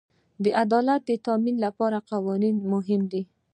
[0.43, 3.21] د عدالت د تامین لپاره قوانین مهم دي.